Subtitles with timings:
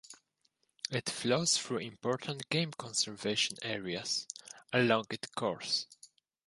[0.89, 4.27] It flows through important game conservation areas
[4.73, 5.85] along its course.